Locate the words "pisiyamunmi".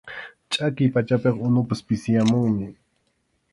1.87-2.67